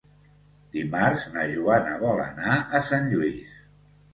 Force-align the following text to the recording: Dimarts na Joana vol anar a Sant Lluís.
Dimarts 0.77 1.27
na 1.35 1.45
Joana 1.53 1.99
vol 2.05 2.25
anar 2.25 2.57
a 2.79 2.83
Sant 2.89 3.07
Lluís. 3.13 3.57